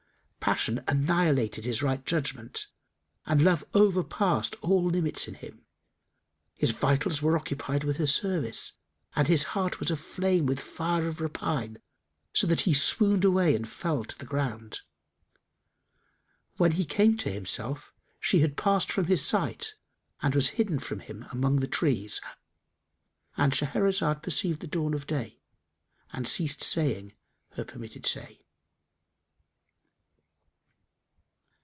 Passion 0.41 0.83
annihilated 0.87 1.63
his 1.65 1.81
right 1.83 2.03
judgment 2.05 2.65
and 3.27 3.41
love 3.43 3.63
overpassed 3.75 4.55
all 4.59 4.83
limits 4.85 5.25
in 5.27 5.35
him; 5.35 5.65
his 6.55 6.71
vitals 6.71 7.21
were 7.21 7.37
occupied 7.37 7.83
with 7.85 7.95
her 7.97 8.07
service 8.07 8.73
and 9.15 9.27
his 9.29 9.43
heart 9.55 9.79
was 9.79 9.89
aflame 9.91 10.45
with 10.47 10.57
the 10.57 10.63
fire 10.63 11.07
of 11.07 11.21
repine, 11.21 11.77
so 12.33 12.45
that 12.47 12.61
he 12.61 12.73
swooned 12.73 13.23
away 13.23 13.55
and 13.55 13.69
fell 13.69 14.03
to 14.03 14.17
the 14.17 14.25
ground. 14.25 14.79
When 16.57 16.71
he 16.73 16.83
came 16.85 17.15
to 17.17 17.31
himself, 17.31 17.93
she 18.19 18.39
had 18.41 18.57
passed 18.57 18.91
from 18.91 19.05
his 19.05 19.23
sight 19.23 19.75
and 20.23 20.33
was 20.35 20.49
hidden 20.57 20.79
from 20.79 20.99
him 21.01 21.25
among 21.31 21.57
the 21.57 21.67
trees;——And 23.37 23.53
Shahrazad 23.53 24.21
perceived 24.23 24.59
the 24.61 24.67
dawn 24.67 24.95
of 24.95 25.05
day 25.07 25.39
and 26.11 26.27
ceased 26.27 26.61
saying 26.63 27.13
her 27.51 27.63
permitted 27.63 28.05
say. 28.07 28.39